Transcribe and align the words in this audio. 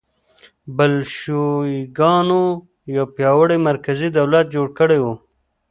بلشویکانو 0.77 2.43
یو 2.95 3.05
پیاوړی 3.15 3.57
مرکزي 3.69 4.07
دولت 4.17 4.45
جوړ 4.55 4.67
کړی 4.79 4.99
و 5.01 5.05